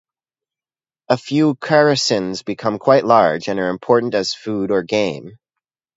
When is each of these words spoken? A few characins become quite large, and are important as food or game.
A 1.09 1.15
few 1.15 1.53
characins 1.53 2.43
become 2.43 2.79
quite 2.79 3.05
large, 3.05 3.47
and 3.47 3.59
are 3.59 3.69
important 3.69 4.15
as 4.15 4.33
food 4.33 4.71
or 4.71 4.81
game. 4.81 5.33